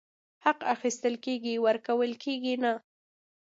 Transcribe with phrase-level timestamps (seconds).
[0.45, 2.73] حق اخيستل کيږي، ورکول کيږي نه!!